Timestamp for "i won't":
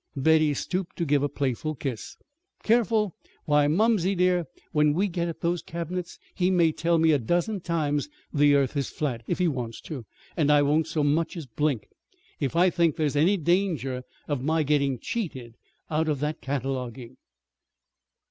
10.51-10.87